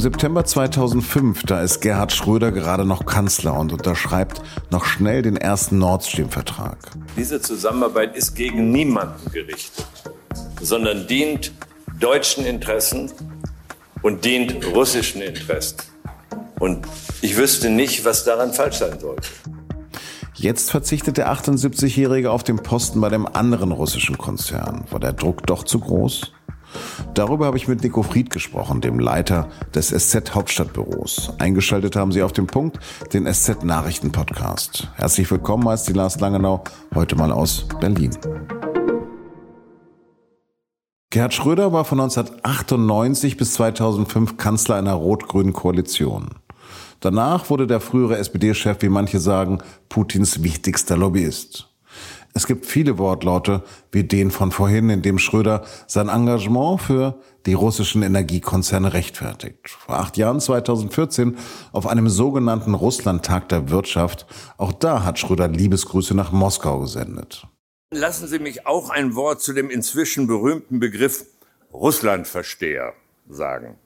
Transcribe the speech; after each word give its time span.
Im 0.00 0.04
September 0.04 0.46
2005, 0.46 1.42
da 1.42 1.60
ist 1.60 1.82
Gerhard 1.82 2.10
Schröder 2.10 2.52
gerade 2.52 2.86
noch 2.86 3.04
Kanzler 3.04 3.60
und 3.60 3.70
unterschreibt 3.70 4.40
noch 4.70 4.86
schnell 4.86 5.20
den 5.20 5.36
ersten 5.36 5.76
Nord 5.76 6.02
Stream-Vertrag. 6.04 6.78
Diese 7.18 7.42
Zusammenarbeit 7.42 8.16
ist 8.16 8.34
gegen 8.34 8.72
niemanden 8.72 9.30
gerichtet, 9.30 9.84
sondern 10.58 11.06
dient 11.06 11.52
deutschen 11.98 12.46
Interessen 12.46 13.12
und 14.00 14.24
dient 14.24 14.64
russischen 14.74 15.20
Interessen. 15.20 15.76
Und 16.58 16.86
ich 17.20 17.36
wüsste 17.36 17.68
nicht, 17.68 18.02
was 18.06 18.24
daran 18.24 18.54
falsch 18.54 18.78
sein 18.78 18.98
sollte. 18.98 19.28
Jetzt 20.32 20.70
verzichtet 20.70 21.18
der 21.18 21.30
78-Jährige 21.30 22.30
auf 22.30 22.42
den 22.42 22.56
Posten 22.56 23.02
bei 23.02 23.10
dem 23.10 23.26
anderen 23.26 23.70
russischen 23.70 24.16
Konzern. 24.16 24.86
War 24.90 24.98
der 24.98 25.12
Druck 25.12 25.46
doch 25.46 25.64
zu 25.64 25.78
groß? 25.78 26.32
Darüber 27.14 27.46
habe 27.46 27.56
ich 27.56 27.68
mit 27.68 27.82
Nico 27.82 28.02
Fried 28.02 28.30
gesprochen, 28.30 28.80
dem 28.80 28.98
Leiter 28.98 29.48
des 29.74 29.88
SZ 29.88 30.34
Hauptstadtbüros. 30.34 31.32
Eingeschaltet 31.38 31.96
haben 31.96 32.12
Sie 32.12 32.22
auf 32.22 32.32
dem 32.32 32.46
Punkt 32.46 32.78
den 33.12 33.32
SZ 33.32 33.64
Nachrichten 33.64 34.12
Podcast. 34.12 34.88
Herzlich 34.94 35.30
willkommen, 35.30 35.68
heißt 35.68 35.88
die 35.88 35.92
Lars 35.92 36.20
Langenau, 36.20 36.64
heute 36.94 37.16
mal 37.16 37.32
aus 37.32 37.66
Berlin. 37.80 38.16
Gerhard 41.12 41.34
Schröder 41.34 41.72
war 41.72 41.84
von 41.84 42.00
1998 42.00 43.36
bis 43.36 43.54
2005 43.54 44.36
Kanzler 44.36 44.76
einer 44.76 44.92
rot-grünen 44.92 45.52
Koalition. 45.52 46.28
Danach 47.00 47.50
wurde 47.50 47.66
der 47.66 47.80
frühere 47.80 48.18
SPD-Chef, 48.18 48.80
wie 48.82 48.90
manche 48.90 49.18
sagen, 49.18 49.58
Putins 49.88 50.42
wichtigster 50.42 50.96
Lobbyist. 50.96 51.69
Es 52.32 52.46
gibt 52.46 52.66
viele 52.66 52.98
Wortlaute 52.98 53.64
wie 53.90 54.04
den 54.04 54.30
von 54.30 54.52
vorhin, 54.52 54.88
in 54.88 55.02
dem 55.02 55.18
Schröder 55.18 55.64
sein 55.86 56.08
Engagement 56.08 56.80
für 56.80 57.20
die 57.46 57.54
russischen 57.54 58.02
Energiekonzerne 58.02 58.92
rechtfertigt. 58.92 59.68
Vor 59.68 59.96
acht 59.96 60.16
Jahren, 60.16 60.40
2014, 60.40 61.36
auf 61.72 61.86
einem 61.86 62.08
sogenannten 62.08 62.74
Russlandtag 62.74 63.48
der 63.48 63.70
Wirtschaft, 63.70 64.26
auch 64.58 64.72
da 64.72 65.02
hat 65.02 65.18
Schröder 65.18 65.48
Liebesgrüße 65.48 66.14
nach 66.14 66.30
Moskau 66.30 66.80
gesendet. 66.80 67.46
Lassen 67.92 68.28
Sie 68.28 68.38
mich 68.38 68.66
auch 68.66 68.90
ein 68.90 69.16
Wort 69.16 69.42
zu 69.42 69.52
dem 69.52 69.68
inzwischen 69.68 70.28
berühmten 70.28 70.78
Begriff 70.78 71.24
Russlandversteher 71.72 72.92
sagen. 73.28 73.78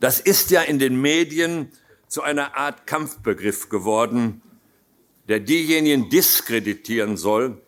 Das 0.00 0.20
ist 0.20 0.50
ja 0.50 0.62
in 0.62 0.78
den 0.78 0.98
Medien 1.00 1.70
zu 2.08 2.22
einer 2.22 2.56
Art 2.56 2.86
Kampfbegriff 2.86 3.68
geworden, 3.68 4.40
der 5.28 5.40
diejenigen 5.40 6.08
diskreditieren 6.08 7.16
soll, 7.16 7.60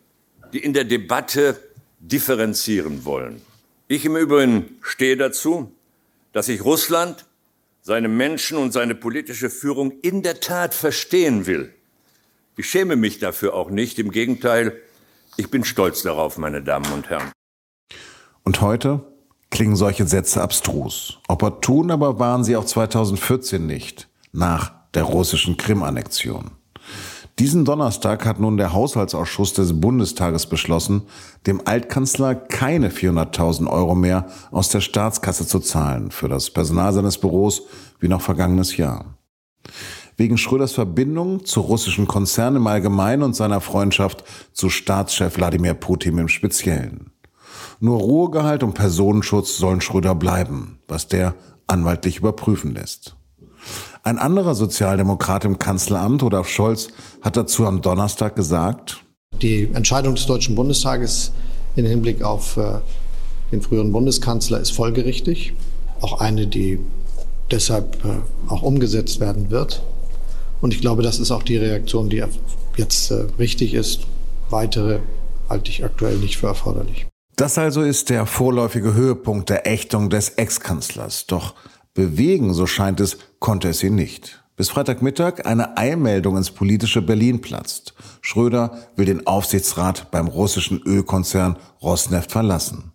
die 0.53 0.59
in 0.59 0.73
der 0.73 0.83
Debatte 0.83 1.59
differenzieren 1.99 3.05
wollen. 3.05 3.41
Ich 3.87 4.05
im 4.05 4.15
Übrigen 4.15 4.77
stehe 4.81 5.17
dazu, 5.17 5.71
dass 6.31 6.49
ich 6.49 6.63
Russland, 6.63 7.25
seine 7.81 8.07
Menschen 8.07 8.57
und 8.57 8.71
seine 8.71 8.95
politische 8.95 9.49
Führung 9.49 9.91
in 10.01 10.23
der 10.23 10.39
Tat 10.39 10.73
verstehen 10.73 11.45
will. 11.45 11.73
Ich 12.55 12.69
schäme 12.69 12.95
mich 12.95 13.19
dafür 13.19 13.53
auch 13.53 13.69
nicht. 13.69 13.99
Im 13.99 14.11
Gegenteil, 14.11 14.79
ich 15.37 15.49
bin 15.49 15.63
stolz 15.63 16.01
darauf, 16.03 16.37
meine 16.37 16.61
Damen 16.61 16.91
und 16.93 17.09
Herren. 17.09 17.31
Und 18.43 18.61
heute 18.61 19.01
klingen 19.49 19.75
solche 19.75 20.07
Sätze 20.07 20.41
abstrus. 20.41 21.19
Opportun 21.27 21.91
aber 21.91 22.19
waren 22.19 22.43
sie 22.43 22.55
auch 22.55 22.65
2014 22.65 23.65
nicht, 23.65 24.07
nach 24.31 24.73
der 24.93 25.03
russischen 25.03 25.57
Krim-Annexion. 25.57 26.51
Diesen 27.39 27.65
Donnerstag 27.65 28.25
hat 28.25 28.39
nun 28.39 28.57
der 28.57 28.73
Haushaltsausschuss 28.73 29.53
des 29.53 29.79
Bundestages 29.79 30.45
beschlossen, 30.45 31.03
dem 31.47 31.61
Altkanzler 31.65 32.35
keine 32.35 32.89
400.000 32.89 33.67
Euro 33.67 33.95
mehr 33.95 34.27
aus 34.51 34.69
der 34.69 34.81
Staatskasse 34.81 35.47
zu 35.47 35.59
zahlen 35.59 36.11
für 36.11 36.29
das 36.29 36.51
Personal 36.51 36.93
seines 36.93 37.17
Büros 37.17 37.63
wie 37.99 38.07
noch 38.07 38.21
vergangenes 38.21 38.77
Jahr 38.77 39.17
wegen 40.17 40.37
Schröders 40.37 40.73
Verbindung 40.73 41.45
zu 41.45 41.61
russischen 41.61 42.07
Konzernen 42.07 42.57
im 42.57 42.67
Allgemeinen 42.67 43.23
und 43.23 43.35
seiner 43.35 43.61
Freundschaft 43.61 44.23
zu 44.51 44.69
Staatschef 44.69 45.37
Wladimir 45.37 45.73
Putin 45.73 46.17
im 46.17 46.27
Speziellen. 46.27 47.11
Nur 47.79 47.99
Ruhegehalt 47.99 48.63
und 48.63 48.73
Personenschutz 48.73 49.57
sollen 49.57 49.81
Schröder 49.81 50.15
bleiben, 50.15 50.79
was 50.87 51.07
der 51.07 51.35
anwaltlich 51.67 52.17
überprüfen 52.17 52.73
lässt. 52.73 53.15
Ein 54.05 54.19
anderer 54.19 54.53
Sozialdemokrat 54.53 55.45
im 55.45 55.59
Kanzleramt, 55.59 56.23
Olaf 56.23 56.49
Scholz, 56.49 56.89
hat 57.21 57.37
dazu 57.37 57.65
am 57.65 57.81
Donnerstag 57.81 58.35
gesagt, 58.35 59.01
die 59.41 59.69
Entscheidung 59.73 60.15
des 60.15 60.25
Deutschen 60.25 60.55
Bundestages 60.55 61.31
im 61.77 61.85
Hinblick 61.85 62.21
auf 62.21 62.57
äh, 62.57 62.79
den 63.53 63.61
früheren 63.61 63.93
Bundeskanzler 63.93 64.59
ist 64.59 64.71
folgerichtig, 64.71 65.53
auch 66.01 66.19
eine, 66.19 66.47
die 66.47 66.79
deshalb 67.49 68.03
äh, 68.03 68.51
auch 68.51 68.61
umgesetzt 68.61 69.21
werden 69.21 69.49
wird. 69.51 69.81
Und 70.59 70.73
ich 70.73 70.81
glaube, 70.81 71.01
das 71.01 71.19
ist 71.19 71.31
auch 71.31 71.43
die 71.43 71.55
Reaktion, 71.55 72.09
die 72.09 72.21
jetzt 72.75 73.09
äh, 73.09 73.25
richtig 73.39 73.73
ist. 73.73 74.01
Weitere 74.49 74.99
halte 75.49 75.71
ich 75.71 75.85
aktuell 75.85 76.17
nicht 76.17 76.35
für 76.35 76.47
erforderlich. 76.47 77.07
Das 77.37 77.57
also 77.57 77.81
ist 77.81 78.09
der 78.09 78.25
vorläufige 78.25 78.93
Höhepunkt 78.93 79.49
der 79.49 79.65
Ächtung 79.65 80.09
des 80.09 80.29
Ex-Kanzlers. 80.29 81.25
Doch 81.25 81.53
bewegen, 81.93 82.53
so 82.53 82.65
scheint 82.65 82.99
es, 82.99 83.17
konnte 83.39 83.69
es 83.69 83.83
ihn 83.83 83.95
nicht. 83.95 84.43
Bis 84.55 84.69
Freitagmittag 84.69 85.45
eine 85.45 85.77
Eilmeldung 85.77 86.37
ins 86.37 86.51
politische 86.51 87.01
Berlin 87.01 87.41
platzt. 87.41 87.95
Schröder 88.21 88.77
will 88.95 89.05
den 89.05 89.25
Aufsichtsrat 89.25 90.11
beim 90.11 90.27
russischen 90.27 90.81
Ölkonzern 90.83 91.57
Rosneft 91.81 92.31
verlassen. 92.31 92.91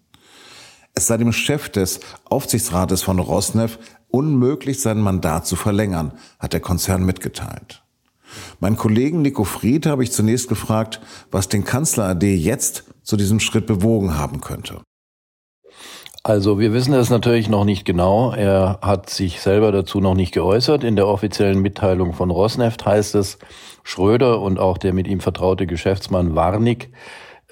Es 0.94 1.08
sei 1.08 1.16
dem 1.16 1.32
Chef 1.32 1.68
des 1.68 2.00
Aufsichtsrates 2.24 3.02
von 3.02 3.18
Rosneft 3.18 3.80
unmöglich, 4.08 4.80
sein 4.80 5.00
Mandat 5.00 5.46
zu 5.46 5.56
verlängern, 5.56 6.12
hat 6.38 6.52
der 6.52 6.60
Konzern 6.60 7.04
mitgeteilt. 7.04 7.82
Mein 8.60 8.76
Kollegen 8.76 9.22
Nico 9.22 9.44
Fried 9.44 9.86
habe 9.86 10.04
ich 10.04 10.12
zunächst 10.12 10.48
gefragt, 10.48 11.00
was 11.30 11.48
den 11.48 11.64
Kanzler 11.64 12.04
AD 12.04 12.34
jetzt 12.34 12.84
zu 13.02 13.16
diesem 13.16 13.40
Schritt 13.40 13.66
bewogen 13.66 14.16
haben 14.16 14.40
könnte. 14.40 14.80
Also 16.28 16.58
wir 16.58 16.74
wissen 16.74 16.92
es 16.92 17.08
natürlich 17.08 17.48
noch 17.48 17.64
nicht 17.64 17.86
genau. 17.86 18.32
Er 18.32 18.80
hat 18.82 19.08
sich 19.08 19.40
selber 19.40 19.72
dazu 19.72 19.98
noch 19.98 20.12
nicht 20.12 20.32
geäußert. 20.32 20.84
In 20.84 20.94
der 20.94 21.08
offiziellen 21.08 21.58
Mitteilung 21.62 22.12
von 22.12 22.30
Rosneft 22.30 22.84
heißt 22.84 23.14
es, 23.14 23.38
Schröder 23.82 24.42
und 24.42 24.58
auch 24.58 24.76
der 24.76 24.92
mit 24.92 25.08
ihm 25.08 25.20
vertraute 25.20 25.66
Geschäftsmann 25.66 26.36
Warnig 26.36 26.90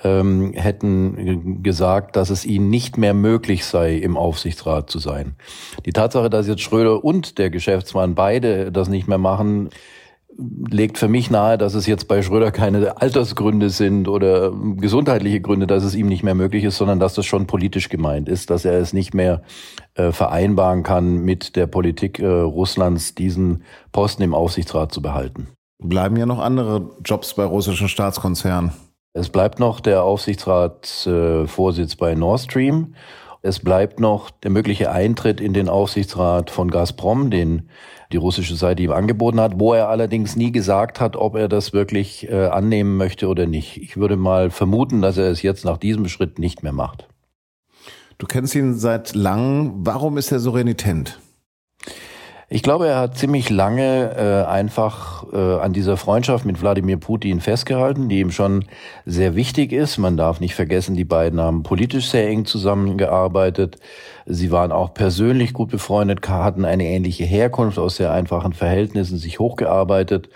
ähm, 0.05 0.53
hätten 0.53 1.63
gesagt, 1.63 2.17
dass 2.17 2.29
es 2.29 2.45
ihnen 2.45 2.69
nicht 2.69 2.99
mehr 2.99 3.15
möglich 3.15 3.65
sei, 3.65 3.95
im 3.95 4.19
Aufsichtsrat 4.19 4.91
zu 4.91 4.99
sein. 4.99 5.37
Die 5.87 5.93
Tatsache, 5.95 6.29
dass 6.29 6.47
jetzt 6.47 6.61
Schröder 6.61 7.03
und 7.03 7.39
der 7.39 7.49
Geschäftsmann 7.49 8.15
beide 8.15 8.71
das 8.73 8.91
nicht 8.91 9.09
mehr 9.09 9.17
machen, 9.17 9.71
legt 10.39 10.99
für 10.99 11.09
mich 11.09 11.31
nahe, 11.31 11.57
dass 11.57 11.75
es 11.75 11.87
jetzt 11.87 12.09
bei 12.09 12.23
Schröder 12.23 12.51
keine 12.51 13.01
Altersgründe 13.01 13.71
sind 13.71 14.09
oder 14.09 14.53
gesundheitliche 14.77 15.41
Gründe, 15.41 15.67
dass 15.67 15.83
es 15.83 15.95
ihm 15.95 16.09
nicht 16.09 16.23
mehr 16.23 16.35
möglich 16.35 16.65
ist, 16.65 16.77
sondern 16.77 17.01
dass 17.01 17.15
das 17.15 17.25
schon 17.27 17.47
politisch 17.47 17.89
gemeint 17.89 18.29
ist, 18.29 18.51
dass 18.51 18.65
er 18.65 18.79
es 18.79 18.93
nicht 18.93 19.15
mehr 19.15 19.43
äh, 19.95 20.13
vereinbaren 20.13 20.83
kann, 20.83 21.19
mit 21.19 21.57
der 21.57 21.67
Politik 21.67 22.19
äh, 22.19 22.27
Russlands 22.27 23.15
diesen 23.15 23.63
Posten 23.93 24.23
im 24.23 24.35
Aufsichtsrat 24.35 24.93
zu 24.93 25.01
behalten. 25.01 25.49
Bleiben 25.79 26.17
ja 26.17 26.27
noch 26.27 26.39
andere 26.39 26.91
Jobs 27.05 27.35
bei 27.35 27.45
russischen 27.45 27.89
Staatskonzernen. 27.89 28.73
Es 29.15 29.31
bleibt 29.31 29.59
noch 29.59 29.81
der 29.81 30.03
Aufsichtsratsvorsitz 30.03 31.95
äh, 31.95 31.97
bei 31.99 32.15
Nord 32.15 32.41
Stream. 32.41 32.95
Es 33.47 33.61
bleibt 33.61 34.01
noch 34.01 34.31
der 34.31 34.51
mögliche 34.51 34.91
Eintritt 34.91 35.41
in 35.41 35.53
den 35.53 35.69
Aufsichtsrat 35.69 36.51
von 36.51 36.69
Gazprom, 36.69 37.31
den 37.31 37.69
die 38.11 38.17
russische 38.17 38.57
Seite 38.57 38.83
ihm 38.83 38.91
angeboten 38.91 39.39
hat, 39.39 39.61
wo 39.61 39.73
er 39.73 39.89
allerdings 39.89 40.35
nie 40.35 40.51
gesagt 40.51 41.01
hat, 41.01 41.15
ob 41.15 41.37
er 41.37 41.47
das 41.47 41.73
wirklich 41.73 42.29
äh, 42.29 42.47
annehmen 42.47 42.97
möchte 42.97 43.29
oder 43.29 43.47
nicht. 43.47 43.77
Ich 43.77 43.97
würde 43.97 44.17
mal 44.17 44.51
vermuten, 44.51 45.01
dass 45.01 45.17
er 45.17 45.31
es 45.31 45.43
jetzt 45.43 45.65
nach 45.65 45.79
diesem 45.79 46.09
Schritt 46.09 46.41
nicht 46.41 46.65
mehr 46.65 46.73
macht. 46.73 47.07
Du 48.19 48.27
kennst 48.27 48.57
ihn 48.57 48.75
seit 48.75 49.15
langem. 49.15 49.75
Warum 49.87 50.19
ist 50.19 50.33
er 50.33 50.41
so 50.41 50.51
renitent? 50.51 51.21
Ich 52.49 52.63
glaube, 52.63 52.87
er 52.87 53.01
hat 53.01 53.19
ziemlich 53.19 53.51
lange 53.51 54.15
äh, 54.17 54.49
einfach 54.49 55.25
äh, 55.33 55.37
an 55.37 55.73
dieser 55.73 55.97
Freundschaft 55.97 56.45
mit 56.45 56.63
Wladimir 56.63 56.97
Putin 56.97 57.41
festgehalten, 57.41 58.09
die 58.09 58.21
ihm 58.21 58.31
schon 58.31 58.67
sehr 59.05 59.35
wichtig 59.35 59.73
ist. 59.73 59.99
Man 59.99 60.17
darf 60.17 60.39
nicht 60.39 60.55
vergessen, 60.55 60.95
die 60.95 61.05
beiden 61.05 61.41
haben 61.41 61.65
politisch 61.65 62.09
sehr 62.09 62.29
eng 62.29 62.45
zusammengearbeitet. 62.45 63.79
Sie 64.27 64.53
waren 64.53 64.71
auch 64.71 64.95
persönlich 64.95 65.55
gut 65.55 65.71
befreundet, 65.71 66.29
hatten 66.29 66.65
eine 66.65 66.85
ähnliche 66.85 67.25
Herkunft 67.25 67.81
aus 67.81 67.97
sehr 67.97 68.13
einfachen 68.13 68.53
Verhältnissen, 68.53 69.19
sich 69.19 69.41
hochgearbeitet. 69.41 70.29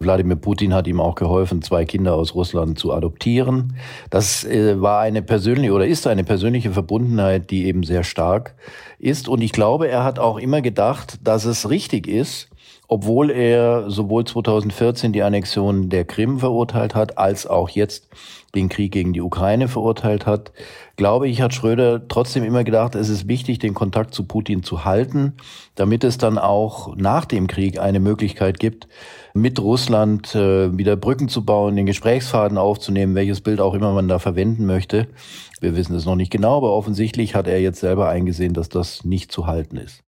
Wladimir 0.00 0.36
Putin 0.36 0.74
hat 0.74 0.86
ihm 0.86 1.00
auch 1.00 1.14
geholfen, 1.14 1.62
zwei 1.62 1.84
Kinder 1.84 2.14
aus 2.14 2.34
Russland 2.34 2.78
zu 2.78 2.92
adoptieren. 2.92 3.74
Das 4.10 4.44
äh, 4.44 4.80
war 4.80 5.00
eine 5.00 5.22
persönliche 5.22 5.72
oder 5.72 5.86
ist 5.86 6.06
eine 6.06 6.24
persönliche 6.24 6.70
Verbundenheit, 6.70 7.50
die 7.50 7.66
eben 7.66 7.82
sehr 7.82 8.04
stark 8.04 8.54
ist. 8.98 9.28
Und 9.28 9.42
ich 9.42 9.52
glaube, 9.52 9.88
er 9.88 10.04
hat 10.04 10.18
auch 10.18 10.38
immer 10.38 10.62
gedacht, 10.62 11.18
dass 11.22 11.44
es 11.44 11.68
richtig 11.70 12.06
ist 12.06 12.48
obwohl 12.90 13.30
er 13.30 13.90
sowohl 13.90 14.24
2014 14.24 15.12
die 15.12 15.22
Annexion 15.22 15.90
der 15.90 16.06
Krim 16.06 16.38
verurteilt 16.38 16.94
hat, 16.94 17.18
als 17.18 17.46
auch 17.46 17.68
jetzt 17.68 18.08
den 18.54 18.70
Krieg 18.70 18.92
gegen 18.92 19.12
die 19.12 19.20
Ukraine 19.20 19.68
verurteilt 19.68 20.24
hat, 20.24 20.52
glaube 20.96 21.28
ich, 21.28 21.42
hat 21.42 21.52
Schröder 21.52 22.08
trotzdem 22.08 22.44
immer 22.44 22.64
gedacht, 22.64 22.94
es 22.94 23.10
ist 23.10 23.28
wichtig, 23.28 23.58
den 23.58 23.74
Kontakt 23.74 24.14
zu 24.14 24.24
Putin 24.24 24.62
zu 24.62 24.86
halten, 24.86 25.34
damit 25.74 26.02
es 26.02 26.16
dann 26.16 26.38
auch 26.38 26.96
nach 26.96 27.26
dem 27.26 27.46
Krieg 27.46 27.78
eine 27.78 28.00
Möglichkeit 28.00 28.58
gibt, 28.58 28.88
mit 29.34 29.60
Russland 29.60 30.34
äh, 30.34 30.76
wieder 30.76 30.96
Brücken 30.96 31.28
zu 31.28 31.44
bauen, 31.44 31.76
den 31.76 31.84
Gesprächsfaden 31.84 32.56
aufzunehmen, 32.56 33.14
welches 33.14 33.42
Bild 33.42 33.60
auch 33.60 33.74
immer 33.74 33.92
man 33.92 34.08
da 34.08 34.18
verwenden 34.18 34.64
möchte. 34.64 35.08
Wir 35.60 35.76
wissen 35.76 35.94
es 35.94 36.06
noch 36.06 36.16
nicht 36.16 36.32
genau, 36.32 36.56
aber 36.56 36.72
offensichtlich 36.72 37.34
hat 37.34 37.46
er 37.46 37.60
jetzt 37.60 37.80
selber 37.80 38.08
eingesehen, 38.08 38.54
dass 38.54 38.70
das 38.70 39.04
nicht 39.04 39.30
zu 39.30 39.46
halten 39.46 39.76
ist. 39.76 40.07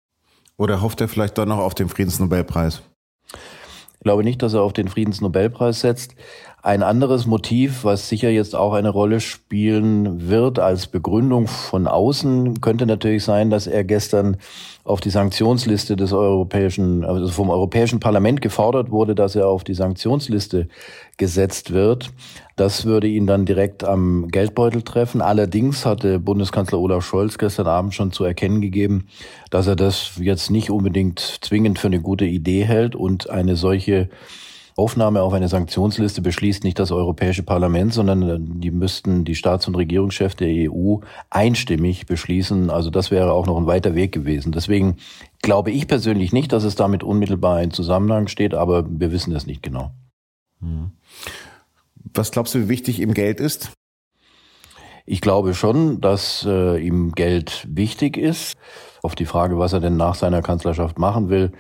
Oder 0.57 0.83
hofft 0.83 1.01
er 1.01 1.09
vielleicht 1.09 1.39
doch 1.39 1.47
noch 1.47 1.59
auf 1.59 1.75
den 1.75 1.89
Friedensnobelpreis? 1.89 2.83
Ich 3.33 4.07
glaube 4.07 4.23
nicht, 4.23 4.43
dass 4.43 4.53
er 4.53 4.63
auf 4.63 4.75
den 4.75 4.89
Friedensnobelpreis 4.89 5.81
setzt. 5.81 6.15
Ein 6.63 6.83
anderes 6.83 7.27
Motiv, 7.27 7.85
was 7.85 8.09
sicher 8.09 8.31
jetzt 8.31 8.55
auch 8.55 8.73
eine 8.75 8.89
Rolle 8.89 9.21
spielen 9.21 10.29
wird 10.29 10.59
als 10.59 10.87
Begründung 10.87 11.47
von 11.47 11.87
außen, 11.87 12.61
könnte 12.61 12.87
natürlich 12.87 13.25
sein, 13.25 13.51
dass 13.51 13.67
er 13.67 13.83
gestern 13.85 14.37
auf 14.83 15.01
die 15.01 15.11
Sanktionsliste 15.11 15.97
des 15.97 16.13
europäischen, 16.13 17.05
also 17.05 17.29
vom 17.29 17.51
Europäischen 17.51 18.01
Parlament 18.01 18.41
gefordert 18.41 18.91
wurde, 18.91 19.15
dass 19.15 19.37
er 19.37 19.49
auf 19.49 19.65
die 19.65 19.75
Sanktionsliste 19.75 20.69
gesetzt 21.17 21.73
wird. 21.73 22.13
Das 22.57 22.85
würde 22.85 23.09
ihn 23.09 23.27
dann 23.27 23.47
direkt 23.47 23.83
am 23.83 24.29
Geldbeutel 24.29 24.83
treffen. 24.83 25.21
Allerdings 25.21 25.85
hatte 25.85 26.21
Bundeskanzler 26.21 26.79
Olaf 26.79 27.05
Scholz 27.05 27.37
gestern 27.37 27.67
Abend 27.67 27.95
schon 27.95 28.13
zu 28.13 28.25
erkennen 28.25 28.61
gegeben, 28.61 29.09
dass 29.51 29.67
er 29.67 29.77
das 29.77 30.13
jetzt 30.21 30.51
nicht 30.51 30.71
unbedingt 30.71 31.19
zwingend 31.19 31.79
für 31.79 31.89
eine 31.89 32.01
gute 32.01 32.27
Idee 32.27 32.65
hält 32.65 32.95
und 32.95 33.29
eine 33.29 33.57
solche 33.57 34.09
Aufnahme 34.77 35.23
auf 35.23 35.33
eine 35.33 35.49
Sanktionsliste 35.49 36.21
beschließt 36.21 36.65
nicht 36.65 36.81
das 36.81 36.91
Europäische 36.91 37.45
Parlament, 37.45 37.95
sondern 37.95 38.23
äh, 38.23 38.39
die 38.41 38.73
müssten 38.73 39.25
die 39.25 39.37
Staats- 39.37 39.69
und 39.69 39.77
Regierungschefs 39.77 40.37
der 40.37 40.49
EU 40.71 40.97
einstimmig 41.31 42.07
beschließen. 42.07 42.71
Also 42.71 42.91
das 42.91 43.13
wäre 43.13 43.33
auch 43.33 43.47
noch 43.47 43.57
ein 43.57 43.67
weiter 43.67 43.95
Weg 43.95 44.11
gewesen. 44.11 44.51
Deswegen 44.51 44.97
glaube 45.43 45.71
ich 45.71 45.87
persönlich 45.87 46.33
nicht, 46.33 46.53
dass 46.53 46.65
es 46.65 46.75
damit 46.75 47.05
unmittelbar 47.05 47.63
in 47.63 47.71
Zusammenhang 47.71 48.27
steht, 48.27 48.53
aber 48.55 48.85
wir 48.89 49.13
wissen 49.13 49.33
es 49.35 49.47
nicht 49.47 49.63
genau. 49.63 49.93
Hm. 50.61 50.91
Was 52.15 52.31
glaubst 52.31 52.55
du, 52.55 52.61
wie 52.61 52.69
wichtig 52.69 53.01
ihm 53.01 53.13
Geld 53.13 53.41
ist? 53.41 53.73
Ich 55.07 55.21
glaube 55.21 55.53
schon, 55.53 56.01
dass 56.01 56.47
äh, 56.49 56.79
ihm 56.79 57.13
Geld 57.13 57.67
wichtig 57.69 58.17
ist. 58.17 58.55
Auf 59.03 59.15
die 59.15 59.27
Frage, 59.27 59.59
was 59.59 59.75
er 59.75 59.81
denn 59.81 59.99
nach 59.99 60.15
seiner 60.15 60.41
Kanzlerschaft 60.41 60.99
machen 60.99 61.29
will, 61.29 61.53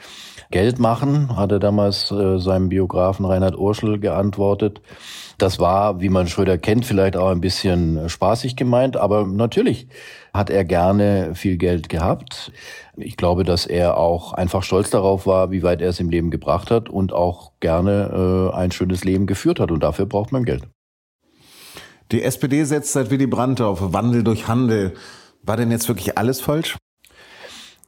Geld 0.50 0.78
machen, 0.78 1.36
hat 1.36 1.52
er 1.52 1.58
damals 1.58 2.10
äh, 2.10 2.38
seinem 2.38 2.70
Biografen 2.70 3.26
Reinhard 3.26 3.58
Urschel 3.58 3.98
geantwortet. 3.98 4.80
Das 5.36 5.58
war, 5.58 6.00
wie 6.00 6.08
man 6.08 6.26
Schröder 6.26 6.56
kennt, 6.56 6.86
vielleicht 6.86 7.18
auch 7.18 7.28
ein 7.28 7.42
bisschen 7.42 8.08
spaßig 8.08 8.56
gemeint, 8.56 8.96
aber 8.96 9.26
natürlich 9.26 9.88
hat 10.32 10.48
er 10.48 10.64
gerne 10.64 11.34
viel 11.34 11.58
Geld 11.58 11.90
gehabt. 11.90 12.50
Ich 12.96 13.18
glaube, 13.18 13.44
dass 13.44 13.66
er 13.66 13.98
auch 13.98 14.32
einfach 14.32 14.62
stolz 14.62 14.88
darauf 14.88 15.26
war, 15.26 15.50
wie 15.50 15.62
weit 15.62 15.82
er 15.82 15.90
es 15.90 16.00
im 16.00 16.08
Leben 16.08 16.30
gebracht 16.30 16.70
hat 16.70 16.88
und 16.88 17.12
auch 17.12 17.52
gerne 17.60 18.50
äh, 18.54 18.56
ein 18.56 18.72
schönes 18.72 19.04
Leben 19.04 19.26
geführt 19.26 19.60
hat 19.60 19.70
und 19.70 19.82
dafür 19.82 20.06
braucht 20.06 20.32
man 20.32 20.44
Geld. 20.44 20.62
Die 22.12 22.22
SPD 22.22 22.64
setzt 22.64 22.92
seit 22.92 23.10
Willy 23.10 23.26
Brandt 23.26 23.60
auf 23.60 23.92
Wandel 23.92 24.24
durch 24.24 24.46
Handel. 24.46 24.94
War 25.42 25.56
denn 25.56 25.70
jetzt 25.70 25.88
wirklich 25.88 26.18
alles 26.18 26.40
falsch? 26.40 26.76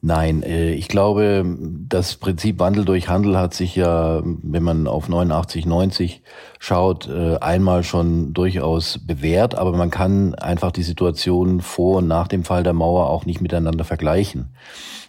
Nein, 0.01 0.43
äh, 0.43 0.71
ich 0.73 0.87
glaube, 0.87 1.43
das 1.89 2.15
Prinzip 2.17 2.59
Wandel 2.59 2.85
durch 2.85 3.09
Handel 3.09 3.37
hat 3.37 3.55
sich 3.55 3.75
ja, 3.75 4.21
wenn 4.23 4.61
man 4.61 4.87
auf 4.87 5.09
89, 5.09 5.65
90 5.65 6.21
schaut, 6.59 7.09
äh, 7.09 7.37
einmal 7.37 7.83
schon 7.83 8.33
durchaus 8.33 8.99
bewährt, 8.99 9.55
aber 9.55 9.71
man 9.75 9.89
kann 9.89 10.35
einfach 10.35 10.71
die 10.71 10.83
Situation 10.83 11.61
vor 11.61 11.97
und 11.97 12.07
nach 12.07 12.27
dem 12.27 12.43
Fall 12.43 12.61
der 12.61 12.73
Mauer 12.73 13.09
auch 13.09 13.25
nicht 13.25 13.41
miteinander 13.41 13.85
vergleichen, 13.85 14.49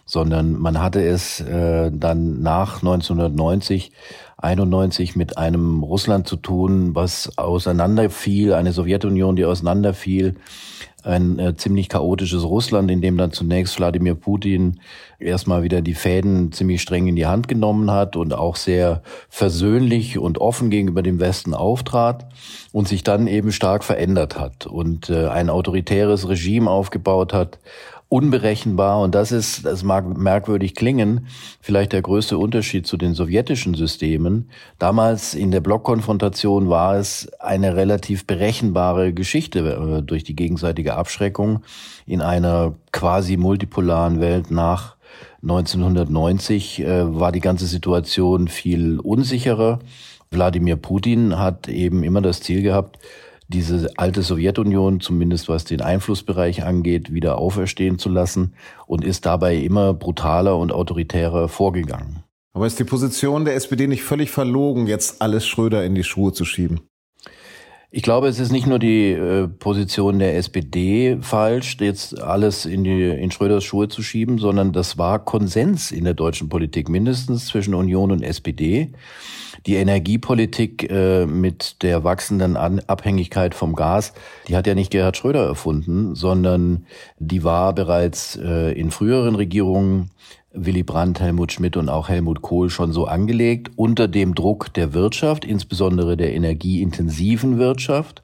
sondern 0.05 0.53
man 0.53 0.81
hatte 0.81 1.05
es 1.05 1.39
äh, 1.39 1.91
dann 1.93 2.41
nach 2.41 2.77
1990 2.77 3.91
91 4.41 5.15
mit 5.15 5.37
einem 5.37 5.83
Russland 5.83 6.27
zu 6.27 6.37
tun, 6.37 6.95
was 6.95 7.37
auseinanderfiel, 7.37 8.53
eine 8.53 8.71
Sowjetunion, 8.71 9.35
die 9.35 9.45
auseinanderfiel, 9.45 10.35
ein 11.03 11.39
äh, 11.39 11.55
ziemlich 11.55 11.89
chaotisches 11.89 12.43
Russland, 12.43 12.91
in 12.91 13.01
dem 13.01 13.17
dann 13.17 13.31
zunächst 13.31 13.77
Wladimir 13.77 14.15
Putin 14.15 14.79
erstmal 15.19 15.63
wieder 15.63 15.81
die 15.81 15.93
Fäden 15.93 16.51
ziemlich 16.51 16.81
streng 16.81 17.07
in 17.07 17.15
die 17.15 17.25
Hand 17.25 17.47
genommen 17.47 17.91
hat 17.91 18.15
und 18.15 18.33
auch 18.33 18.55
sehr 18.55 19.01
versöhnlich 19.29 20.17
und 20.17 20.39
offen 20.39 20.69
gegenüber 20.69 21.01
dem 21.01 21.19
Westen 21.19 21.53
auftrat 21.53 22.27
und 22.71 22.87
sich 22.87 23.03
dann 23.03 23.27
eben 23.27 23.51
stark 23.51 23.83
verändert 23.83 24.39
hat 24.39 24.65
und 24.65 25.09
äh, 25.09 25.27
ein 25.27 25.49
autoritäres 25.49 26.27
Regime 26.27 26.69
aufgebaut 26.69 27.33
hat 27.33 27.59
unberechenbar 28.09 28.99
und 29.01 29.13
das 29.13 29.31
ist, 29.31 29.65
das 29.65 29.83
mag 29.83 30.17
merkwürdig 30.17 30.73
klingen, 30.73 31.27
vielleicht 31.61 31.93
der 31.93 32.01
größte 32.01 32.39
Unterschied 32.39 32.87
zu 32.87 32.97
den 32.97 33.13
sowjetischen 33.13 33.75
Systemen. 33.75 34.49
Damals 34.79 35.35
in 35.35 35.51
der 35.51 35.61
Blockkonfrontation 35.61 36.69
war 36.69 36.97
es 36.97 37.31
eine 37.39 37.75
relativ 37.75 38.25
berechenbare 38.25 39.13
Geschichte 39.13 39.59
äh, 39.59 40.01
durch 40.01 40.23
die 40.23 40.35
gegenseitige 40.35 40.95
Abschreckung 40.95 41.61
in 42.07 42.21
einer 42.21 42.73
quasi 42.91 43.37
multipolaren 43.37 44.19
Welt 44.19 44.49
nach 44.49 44.95
1990 45.43 46.81
äh, 46.81 47.19
war 47.19 47.31
die 47.31 47.39
ganze 47.39 47.67
Situation 47.67 48.47
viel 48.47 48.99
unsicherer. 48.99 49.79
Wladimir 50.31 50.75
Putin 50.75 51.37
hat 51.37 51.67
eben 51.67 52.03
immer 52.03 52.21
das 52.21 52.41
Ziel 52.41 52.63
gehabt, 52.63 52.99
diese 53.49 53.89
alte 53.97 54.21
Sowjetunion, 54.21 55.01
zumindest 55.01 55.49
was 55.49 55.65
den 55.65 55.81
Einflussbereich 55.81 56.63
angeht, 56.63 57.11
wieder 57.11 57.37
auferstehen 57.39 57.97
zu 57.97 58.09
lassen 58.09 58.53
und 58.85 59.03
ist 59.03 59.25
dabei 59.25 59.55
immer 59.55 59.93
brutaler 59.93 60.57
und 60.57 60.71
autoritärer 60.71 61.49
vorgegangen. 61.49 62.23
Aber 62.53 62.67
ist 62.67 62.79
die 62.79 62.83
Position 62.83 63.45
der 63.45 63.55
SPD 63.55 63.87
nicht 63.87 64.03
völlig 64.03 64.31
verlogen, 64.31 64.87
jetzt 64.87 65.21
alles 65.21 65.47
Schröder 65.47 65.83
in 65.83 65.95
die 65.95 66.03
Schuhe 66.03 66.31
zu 66.31 66.45
schieben? 66.45 66.81
Ich 67.91 68.03
glaube, 68.03 68.27
es 68.27 68.39
ist 68.39 68.51
nicht 68.51 68.67
nur 68.67 68.77
die 68.77 69.13
äh, 69.13 69.47
Position 69.47 70.19
der 70.19 70.37
SPD 70.37 71.17
falsch, 71.21 71.77
jetzt 71.79 72.21
alles 72.21 72.67
in, 72.67 72.83
die, 72.83 73.09
in 73.09 73.31
Schröders 73.31 73.63
Schuhe 73.63 73.87
zu 73.87 74.03
schieben, 74.03 74.37
sondern 74.37 74.73
das 74.73 74.99
war 74.99 75.25
Konsens 75.25 75.91
in 75.91 76.03
der 76.03 76.13
deutschen 76.13 76.49
Politik, 76.49 76.87
mindestens 76.87 77.47
zwischen 77.47 77.73
Union 77.73 78.11
und 78.11 78.21
SPD. 78.21 78.91
Die 79.65 79.73
Energiepolitik 79.73 80.87
äh, 80.91 81.25
mit 81.25 81.81
der 81.81 82.03
wachsenden 82.03 82.57
Abhängigkeit 82.57 83.55
vom 83.55 83.73
Gas, 83.73 84.13
die 84.47 84.55
hat 84.55 84.67
ja 84.67 84.75
nicht 84.75 84.91
Gerhard 84.91 85.17
Schröder 85.17 85.47
erfunden, 85.47 86.13
sondern 86.13 86.85
die 87.17 87.43
war 87.43 87.73
bereits 87.73 88.35
äh, 88.35 88.71
in 88.71 88.91
früheren 88.91 89.33
Regierungen 89.33 90.11
Willy 90.51 90.83
Brandt, 90.83 91.19
Helmut 91.19 91.51
Schmidt 91.51 91.77
und 91.77 91.89
auch 91.89 92.09
Helmut 92.09 92.41
Kohl 92.41 92.69
schon 92.69 92.91
so 92.91 93.05
angelegt, 93.05 93.71
unter 93.75 94.07
dem 94.07 94.33
Druck 94.33 94.73
der 94.73 94.93
Wirtschaft, 94.93 95.45
insbesondere 95.45 96.17
der 96.17 96.33
energieintensiven 96.33 97.59
Wirtschaft, 97.59 98.23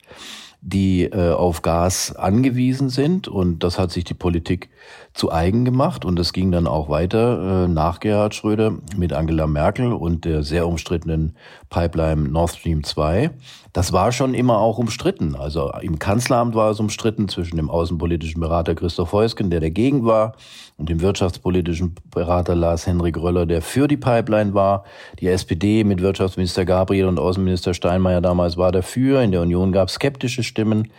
die 0.62 1.04
äh, 1.04 1.32
auf 1.32 1.62
Gas 1.62 2.16
angewiesen 2.16 2.90
sind. 2.90 3.28
Und 3.28 3.64
das 3.64 3.78
hat 3.78 3.92
sich 3.92 4.04
die 4.04 4.16
Politik 4.16 4.70
zu 5.16 5.32
eigen 5.32 5.64
gemacht. 5.64 6.04
Und 6.04 6.20
das 6.20 6.34
ging 6.34 6.52
dann 6.52 6.68
auch 6.68 6.90
weiter 6.90 7.64
äh, 7.64 7.68
nach 7.70 8.02
Gerhard 8.02 8.36
Schröder 8.36 8.74
mit 8.98 9.14
Angela 9.14 9.48
Merkel 9.48 9.94
und 9.94 10.26
der 10.26 10.44
sehr 10.44 10.68
umstrittenen 10.68 11.38
Pipeline 11.70 12.30
Nord 12.30 12.52
Stream 12.52 12.84
2. 12.84 13.32
Das 13.72 13.94
war 13.94 14.12
schon 14.12 14.34
immer 14.34 14.60
auch 14.60 14.78
umstritten. 14.78 15.36
Also 15.36 15.72
im 15.82 16.00
Kanzleramt 16.00 16.54
war 16.54 16.70
es 16.70 16.82
umstritten 16.82 17.30
zwischen 17.30 17.56
dem 17.56 17.70
außenpolitischen 17.70 18.42
Berater 18.42 18.76
Christoph 18.76 19.14
Heusgen, 19.14 19.50
der 19.50 19.62
dagegen 19.62 20.06
war, 20.06 20.36
und 20.78 20.90
dem 20.90 21.00
wirtschaftspolitischen 21.02 21.96
Berater 22.12 22.56
Lars 22.56 22.86
Henrik 22.86 23.18
Röller, 23.18 23.46
der 23.46 23.62
für 23.62 23.88
die 23.88 23.98
Pipeline 23.98 24.54
war. 24.54 24.84
Die 25.20 25.28
SPD 25.28 25.86
mit 25.86 26.02
Wirtschaftsminister 26.02 26.66
Gabriel 26.66 27.06
und 27.06 27.20
Außenminister 27.20 27.74
Steinmeier 27.74 28.20
damals 28.20 28.58
war 28.58 28.74
dafür. 28.74 29.22
In 29.22 29.32
der 29.32 29.42
Union 29.42 29.72
gab 29.72 29.88
es 29.88 29.96
skeptische 29.96 30.44
Stimmen. 30.44 30.90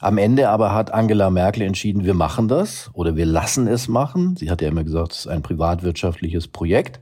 Am 0.00 0.16
Ende 0.16 0.48
aber 0.48 0.72
hat 0.72 0.94
Angela 0.94 1.28
Merkel 1.28 1.62
entschieden, 1.62 2.04
wir 2.04 2.14
machen 2.14 2.48
das 2.48 2.90
oder 2.94 3.16
wir 3.16 3.26
lassen 3.26 3.66
es 3.66 3.86
machen. 3.86 4.34
Sie 4.34 4.50
hat 4.50 4.62
ja 4.62 4.68
immer 4.68 4.82
gesagt, 4.82 5.12
es 5.12 5.18
ist 5.20 5.26
ein 5.26 5.42
privatwirtschaftliches 5.42 6.48
Projekt. 6.48 7.00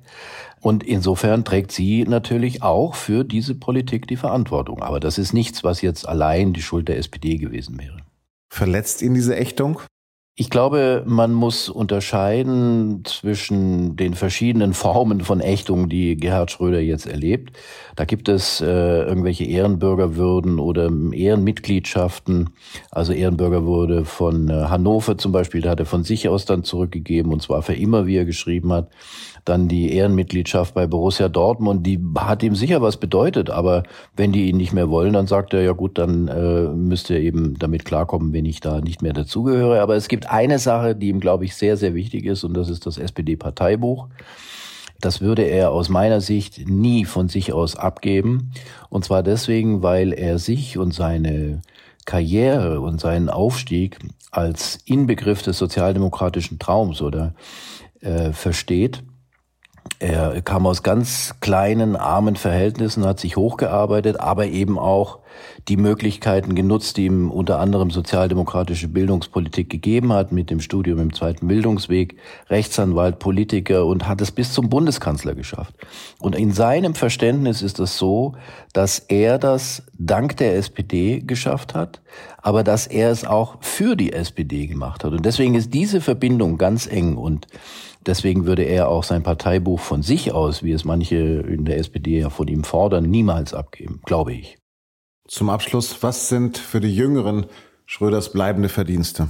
Und 0.61 0.83
insofern 0.83 1.45
trägt 1.45 1.71
sie 1.71 2.03
natürlich 2.03 2.65
auch 2.65 2.97
für 2.97 3.23
diese 3.23 3.55
Politik 3.55 4.09
die 4.09 4.17
Verantwortung. 4.17 4.83
Aber 4.83 4.99
das 4.99 5.17
ist 5.17 5.33
nichts, 5.33 5.63
was 5.63 5.81
jetzt 5.81 6.09
allein 6.09 6.53
die 6.53 6.63
Schuld 6.63 6.89
der 6.89 6.99
SPD 6.99 7.37
gewesen 7.37 7.79
wäre. 7.79 7.99
Verletzt 8.53 9.01
ihn 9.03 9.15
diese 9.15 9.37
Ächtung? 9.37 9.81
Ich 10.41 10.51
glaube, 10.51 11.03
man 11.05 11.35
muss 11.35 11.69
unterscheiden 11.69 13.03
zwischen 13.05 13.97
den 13.97 14.15
verschiedenen 14.15 14.73
Formen 14.73 15.23
von 15.23 15.41
Ächtung, 15.41 15.89
die 15.89 16.17
Gerhard 16.17 16.53
Schröder 16.53 16.79
jetzt 16.79 17.09
erlebt. 17.09 17.57
Da 17.97 18.05
gibt 18.05 18.29
es 18.29 18.61
äh, 18.61 19.03
irgendwelche 19.03 19.43
Ehrenbürgerwürden 19.43 20.61
oder 20.61 20.93
Ehrenmitgliedschaften. 21.13 22.51
Also 22.93 23.15
Ehrenbürgerwürde 23.15 24.05
von 24.05 24.49
äh, 24.49 24.53
Hannover 24.69 25.19
zum 25.19 25.33
Beispiel, 25.33 25.61
da 25.61 25.71
hat 25.71 25.81
er 25.81 25.87
von 25.87 26.05
sich 26.05 26.29
aus 26.29 26.45
dann 26.45 26.63
zurückgegeben 26.63 27.33
und 27.33 27.43
zwar 27.43 27.63
für 27.63 27.75
immer, 27.75 28.07
wie 28.07 28.19
er 28.19 28.25
geschrieben 28.25 28.73
hat 28.73 28.91
dann 29.49 29.69
die 29.69 29.93
Ehrenmitgliedschaft 29.93 30.75
bei 30.75 30.87
Borussia 30.87 31.29
Dortmund, 31.29 31.87
die 31.87 31.99
hat 32.17 32.43
ihm 32.43 32.55
sicher 32.55 32.83
was 32.83 32.99
bedeutet, 32.99 33.51
aber 33.51 33.83
wenn 34.15 34.33
die 34.33 34.49
ihn 34.49 34.57
nicht 34.57 34.73
mehr 34.73 34.91
wollen, 34.91 35.15
dann 35.15 35.27
sagt 35.27 35.55
er, 35.55 35.63
ja 35.63 35.73
gut, 35.73 35.99
dann 35.99 36.29
äh, 36.29 36.69
müsste 36.69 37.15
er 37.15 37.21
eben 37.21 37.59
damit 37.59 37.85
klarkommen, 37.85 38.33
wenn 38.33 38.45
ich 38.45 38.61
da 38.61 38.81
nicht 38.81 39.03
mehr 39.03 39.13
dazugehöre. 39.13 39.81
Aber 39.81 39.97
es 39.97 40.09
eine 40.31 40.59
Sache, 40.59 40.95
die 40.95 41.09
ihm, 41.09 41.21
glaube 41.21 41.45
ich, 41.45 41.55
sehr, 41.55 41.77
sehr 41.77 41.95
wichtig 41.95 42.25
ist, 42.25 42.45
und 42.45 42.55
das 42.55 42.69
ist 42.69 42.87
das 42.87 42.99
SPD-Parteibuch. 42.99 44.09
Das 45.01 45.21
würde 45.21 45.43
er 45.43 45.71
aus 45.71 45.89
meiner 45.89 46.21
Sicht 46.21 46.69
nie 46.69 47.05
von 47.05 47.29
sich 47.29 47.53
aus 47.53 47.77
abgeben. 47.77 48.53
Und 48.89 49.05
zwar 49.05 49.23
deswegen, 49.23 49.83
weil 49.83 50.13
er 50.13 50.39
sich 50.39 50.77
und 50.77 50.93
seine 50.93 51.63
Karriere 52.05 52.81
und 52.81 53.01
seinen 53.01 53.29
Aufstieg 53.29 53.99
als 54.33 54.81
Inbegriff 54.87 55.43
des 55.43 55.59
sozialdemokratischen 55.59 56.59
Traums 56.59 57.01
oder 57.01 57.35
äh, 58.01 58.33
versteht 58.33 59.05
er 59.99 60.43
kam 60.43 60.67
aus 60.67 60.83
ganz 60.83 61.35
kleinen, 61.41 61.97
armen 61.97 62.37
Verhältnissen, 62.37 63.05
hat 63.05 63.19
sich 63.19 63.37
hochgearbeitet, 63.37 64.21
aber 64.21 64.47
eben 64.47 64.79
auch 64.79 65.19
die 65.69 65.77
Möglichkeiten 65.77 66.55
genutzt, 66.55 66.97
die 66.97 67.07
ihm 67.07 67.31
unter 67.31 67.59
anderem 67.59 67.91
sozialdemokratische 67.91 68.89
Bildungspolitik 68.89 69.71
gegeben 69.71 70.13
hat, 70.13 70.33
mit 70.33 70.51
dem 70.51 70.61
Studium 70.61 70.99
im 70.99 71.13
zweiten 71.13 71.49
Bildungsweg, 71.49 72.17
Rechtsanwalt, 72.49 73.19
Politiker 73.19 73.87
und 73.87 74.09
hat 74.09 74.21
es 74.21 74.31
bis 74.31 74.53
zum 74.53 74.69
Bundeskanzler 74.69 75.35
geschafft. 75.35 75.75
Und 76.19 76.35
in 76.35 76.53
seinem 76.53 76.95
Verständnis 76.95 77.63
ist 77.63 77.79
es 77.81 77.99
so, 77.99 78.35
dass 78.73 78.99
er 78.99 79.39
das 79.39 79.83
dank 79.99 80.37
der 80.37 80.57
SPD 80.57 81.21
geschafft 81.21 81.75
hat, 81.75 82.01
aber 82.41 82.63
dass 82.63 82.87
er 82.87 83.11
es 83.11 83.25
auch 83.25 83.57
für 83.61 83.97
die 83.97 84.13
SPD 84.13 84.67
gemacht 84.67 85.05
hat. 85.05 85.13
Und 85.13 85.25
deswegen 85.25 85.55
ist 85.55 85.75
diese 85.75 86.01
Verbindung 86.01 86.59
ganz 86.59 86.87
eng 86.87 87.17
und 87.17 87.47
Deswegen 88.07 88.47
würde 88.47 88.63
er 88.63 88.89
auch 88.89 89.05
sein 89.05 89.23
Parteibuch 89.23 89.81
von 89.81 90.03
sich 90.03 90.33
aus, 90.33 90.63
wie 90.63 90.73
es 90.73 90.85
manche 90.85 91.17
in 91.17 91.65
der 91.65 91.79
SPD 91.79 92.21
ja 92.21 92.31
von 92.31 92.49
ihm 92.49 92.65
fordern, 92.65 93.05
niemals 93.05 93.53
abgeben, 93.53 94.01
glaube 94.07 94.33
ich. 94.33 94.58
Zum 95.29 95.51
Abschluss, 95.51 96.03
was 96.03 96.31
sind 96.31 96.57
für 96.57 96.81
die 96.81 96.95
Jüngeren 96.95 97.45
Schröders 97.85 98.33
bleibende 98.33 98.71
Verdienste? 98.71 99.29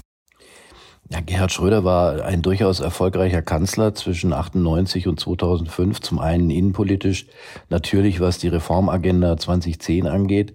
Ja, 1.10 1.20
Gerhard 1.20 1.50
Schröder 1.50 1.82
war 1.82 2.24
ein 2.24 2.40
durchaus 2.40 2.78
erfolgreicher 2.78 3.42
Kanzler 3.42 3.94
zwischen 3.94 4.32
98 4.32 5.08
und 5.08 5.18
2005. 5.18 6.00
Zum 6.00 6.20
einen 6.20 6.50
innenpolitisch, 6.50 7.26
natürlich 7.68 8.20
was 8.20 8.38
die 8.38 8.46
Reformagenda 8.46 9.36
2010 9.38 10.06
angeht. 10.06 10.54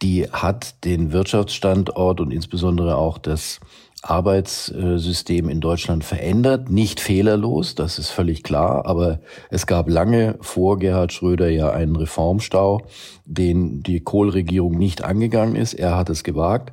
Die 0.00 0.30
hat 0.30 0.82
den 0.86 1.12
Wirtschaftsstandort 1.12 2.22
und 2.22 2.30
insbesondere 2.30 2.96
auch 2.96 3.18
das 3.18 3.60
Arbeitssystem 4.02 5.48
in 5.48 5.60
Deutschland 5.60 6.04
verändert. 6.04 6.70
Nicht 6.70 7.00
fehlerlos, 7.00 7.74
das 7.74 7.98
ist 7.98 8.10
völlig 8.10 8.42
klar, 8.42 8.86
aber 8.86 9.20
es 9.50 9.66
gab 9.66 9.88
lange 9.88 10.36
vor 10.40 10.78
Gerhard 10.78 11.12
Schröder 11.12 11.48
ja 11.48 11.70
einen 11.70 11.96
Reformstau, 11.96 12.82
den 13.24 13.82
die 13.82 14.00
Kohl-Regierung 14.00 14.78
nicht 14.78 15.02
angegangen 15.02 15.56
ist. 15.56 15.74
Er 15.74 15.96
hat 15.96 16.10
es 16.10 16.24
gewagt. 16.24 16.72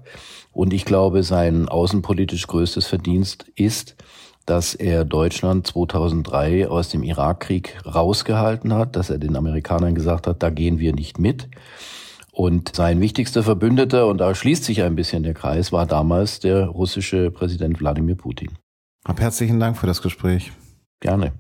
Und 0.52 0.74
ich 0.74 0.86
glaube, 0.86 1.24
sein 1.24 1.68
außenpolitisch 1.68 2.48
größtes 2.48 2.86
Verdienst 2.88 3.46
ist, 3.56 3.96
dass 4.46 4.76
er 4.76 5.06
Deutschland 5.06 5.68
2003 5.68 6.68
aus 6.68 6.90
dem 6.90 7.04
Irakkrieg 7.04 7.78
rausgehalten 7.86 8.74
hat, 8.74 8.96
dass 8.96 9.10
er 9.10 9.18
den 9.18 9.36
Amerikanern 9.36 9.96
gesagt 9.96 10.28
hat, 10.28 10.44
da 10.44 10.50
gehen 10.50 10.80
wir 10.80 10.94
nicht 10.94 11.20
mit. 11.20 11.50
Und 12.36 12.76
sein 12.76 13.00
wichtigster 13.00 13.44
Verbündeter, 13.44 14.08
und 14.08 14.18
da 14.18 14.36
schließt 14.36 14.66
sich 14.66 14.84
ein 14.84 14.98
bisschen 14.98 15.24
der 15.24 15.34
Kreis, 15.34 15.72
war 15.72 15.86
damals 15.86 16.42
der 16.42 16.66
russische 16.66 17.32
Präsident 17.32 17.80
Wladimir 17.80 18.16
Putin. 18.16 18.50
Hab 19.08 19.22
herzlichen 19.22 19.58
Dank 19.58 19.78
für 19.78 19.88
das 19.88 20.02
Gespräch. 20.02 20.52
Gerne. 21.00 21.32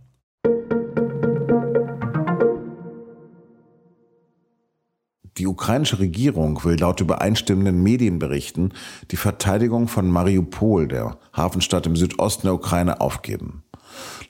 Die 5.37 5.47
ukrainische 5.47 5.99
Regierung 5.99 6.63
will 6.63 6.79
laut 6.79 7.01
übereinstimmenden 7.01 7.83
Medienberichten 7.83 8.73
die 9.11 9.17
Verteidigung 9.17 9.89
von 9.89 10.09
Mariupol, 10.09 10.87
der 10.87 11.17
Hafenstadt 11.33 11.85
im 11.87 11.97
Südosten 11.97 12.47
der 12.47 12.53
Ukraine, 12.53 13.01
aufgeben. 13.01 13.65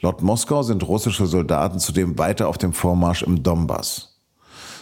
Laut 0.01 0.24
Moskau 0.24 0.63
sind 0.63 0.88
russische 0.88 1.27
Soldaten 1.27 1.77
zudem 1.77 2.17
weiter 2.17 2.48
auf 2.48 2.57
dem 2.57 2.74
Vormarsch 2.74 3.22
im 3.22 3.43
Donbass. 3.43 4.14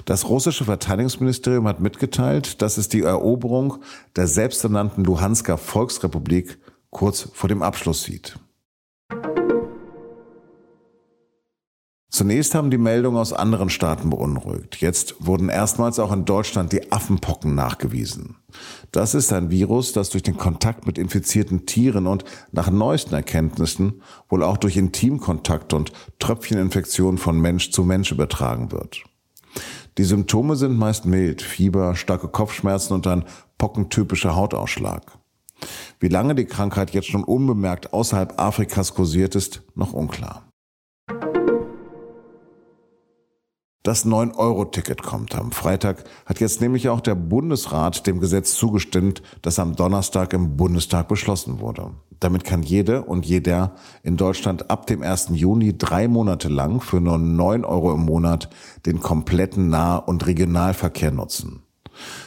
Das 0.06 0.30
russische 0.30 0.66
Verteidigungsministerium 0.66 1.68
hat 1.68 1.80
mitgeteilt, 1.80 2.62
dass 2.62 2.78
es 2.78 2.90
die 2.90 3.02
Eroberung 3.02 3.78
der 4.16 4.28
selbsternannten 4.28 5.04
Luhansker 5.04 5.58
Volksrepublik 5.58 6.60
kurz 6.90 7.30
vor 7.34 7.50
dem 7.50 7.62
Abschluss 7.62 8.04
sieht. 8.04 8.38
Zunächst 12.14 12.54
haben 12.54 12.70
die 12.70 12.78
Meldungen 12.78 13.18
aus 13.18 13.34
anderen 13.34 13.72
Staaten 13.72 14.12
beunruhigt. 14.12 14.76
Jetzt 14.76 15.16
wurden 15.18 15.50
erstmals 15.50 15.98
auch 15.98 16.12
in 16.12 16.26
Deutschland 16.26 16.72
die 16.72 16.92
Affenpocken 16.92 17.56
nachgewiesen. 17.56 18.36
Das 18.92 19.16
ist 19.16 19.34
ein 19.34 19.50
Virus, 19.50 19.94
das 19.94 20.12
durch 20.12 20.22
den 20.22 20.38
Kontakt 20.38 20.86
mit 20.86 21.00
infizierten 21.00 21.66
Tieren 21.66 22.06
und 22.06 22.24
nach 22.52 22.70
neuesten 22.70 23.16
Erkenntnissen 23.16 24.04
wohl 24.30 24.44
auch 24.44 24.58
durch 24.58 24.78
Intimkontakt 24.78 25.74
und 25.74 25.92
Tröpfcheninfektionen 26.20 27.18
von 27.18 27.42
Mensch 27.42 27.72
zu 27.72 27.84
Mensch 27.84 28.12
übertragen 28.12 28.72
wird. 28.72 29.04
Die 29.98 30.04
Symptome 30.04 30.56
sind 30.56 30.78
meist 30.78 31.06
mild, 31.06 31.42
Fieber, 31.42 31.96
starke 31.96 32.28
Kopfschmerzen 32.28 32.94
und 32.94 33.06
ein 33.06 33.26
pockentypischer 33.58 34.36
Hautausschlag. 34.36 35.04
Wie 36.00 36.08
lange 36.08 36.36
die 36.36 36.46
Krankheit 36.46 36.92
jetzt 36.92 37.08
schon 37.08 37.24
unbemerkt 37.24 37.94
außerhalb 37.94 38.40
Afrikas 38.42 38.94
kursiert 38.94 39.36
ist, 39.36 39.62
noch 39.76 39.94
unklar. 39.94 40.53
Das 43.84 44.06
9-Euro-Ticket 44.06 45.04
kommt 45.04 45.36
am 45.36 45.52
Freitag, 45.52 46.06
hat 46.26 46.40
jetzt 46.40 46.62
nämlich 46.62 46.88
auch 46.88 47.02
der 47.02 47.16
Bundesrat 47.16 48.08
dem 48.08 48.22
Gesetz 48.22 48.56
zugestimmt, 48.56 49.22
das 49.42 49.60
am 49.60 49.76
Donnerstag 49.76 50.32
im 50.32 50.56
Bundestag 50.56 51.10
beschlossen 51.10 51.60
wurde. 51.60 51.92
Damit 52.22 52.46
kann 52.46 52.64
jede 52.64 53.04
und 53.04 53.26
jeder 53.26 53.76
in 54.02 54.16
Deutschland 54.16 54.70
ab 54.70 54.88
dem 54.88 55.04
1. 55.04 55.32
Juni 55.34 55.78
drei 55.78 56.08
Monate 56.08 56.48
lang 56.48 56.80
für 56.80 57.02
nur 57.02 57.18
9 57.18 57.66
Euro 57.66 57.94
im 57.94 58.06
Monat 58.06 58.50
den 58.86 59.02
kompletten 59.02 59.68
Nah- 59.68 59.98
und 59.98 60.26
Regionalverkehr 60.28 61.12
nutzen. 61.12 61.63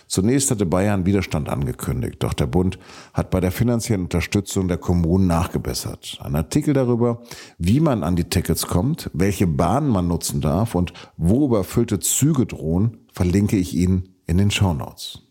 Zunächst 0.06 0.50
hatte 0.50 0.66
Bayern 0.66 1.04
Widerstand 1.04 1.48
angekündigt, 1.48 2.16
doch 2.20 2.32
der 2.32 2.46
Bund 2.46 2.78
hat 3.12 3.30
bei 3.30 3.40
der 3.40 3.50
finanziellen 3.50 4.04
Unterstützung 4.04 4.68
der 4.68 4.78
Kommunen 4.78 5.26
nachgebessert. 5.26 6.18
Ein 6.22 6.36
Artikel 6.36 6.74
darüber, 6.74 7.22
wie 7.58 7.80
man 7.80 8.04
an 8.04 8.14
die 8.14 8.24
Tickets 8.24 8.68
kommt, 8.68 9.10
welche 9.12 9.46
Bahnen 9.48 9.88
man 9.88 10.06
nutzen 10.06 10.40
darf 10.40 10.74
und 10.74 10.92
wo 11.16 11.46
überfüllte 11.46 11.98
Züge 11.98 12.46
drohen, 12.46 12.98
verlinke 13.12 13.56
ich 13.56 13.74
Ihnen 13.74 14.14
in 14.26 14.38
den 14.38 14.50
Shownotes. 14.50 15.25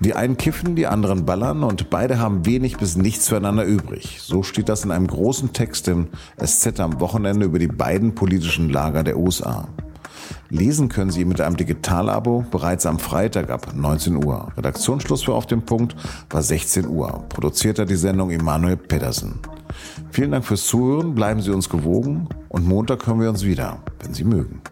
Die 0.00 0.14
einen 0.14 0.36
kiffen, 0.36 0.76
die 0.76 0.86
anderen 0.86 1.26
ballern 1.26 1.64
und 1.64 1.90
beide 1.90 2.20
haben 2.20 2.46
wenig 2.46 2.76
bis 2.76 2.96
nichts 2.96 3.28
füreinander 3.28 3.64
übrig. 3.64 4.18
So 4.20 4.44
steht 4.44 4.68
das 4.68 4.84
in 4.84 4.92
einem 4.92 5.08
großen 5.08 5.52
Text 5.52 5.88
im 5.88 6.06
SZ 6.40 6.78
am 6.78 7.00
Wochenende 7.00 7.46
über 7.46 7.58
die 7.58 7.66
beiden 7.66 8.14
politischen 8.14 8.70
Lager 8.70 9.02
der 9.02 9.18
USA. 9.18 9.66
Lesen 10.50 10.88
können 10.88 11.10
Sie 11.10 11.24
mit 11.24 11.40
einem 11.40 11.56
Digitalabo 11.56 12.44
bereits 12.50 12.86
am 12.86 13.00
Freitag 13.00 13.50
ab 13.50 13.74
19 13.74 14.24
Uhr. 14.24 14.52
Redaktionsschluss 14.56 15.24
für 15.24 15.34
Auf 15.34 15.46
dem 15.46 15.62
Punkt 15.62 15.96
war 16.30 16.42
16 16.42 16.86
Uhr. 16.86 17.24
Produziert 17.28 17.80
hat 17.80 17.90
die 17.90 17.96
Sendung 17.96 18.30
Emanuel 18.30 18.76
Pedersen. 18.76 19.40
Vielen 20.10 20.30
Dank 20.30 20.44
fürs 20.44 20.66
Zuhören, 20.66 21.14
bleiben 21.14 21.42
Sie 21.42 21.50
uns 21.50 21.68
gewogen 21.68 22.28
und 22.48 22.66
Montag 22.66 23.06
hören 23.06 23.20
wir 23.20 23.28
uns 23.28 23.44
wieder, 23.44 23.78
wenn 24.00 24.14
Sie 24.14 24.24
mögen. 24.24 24.62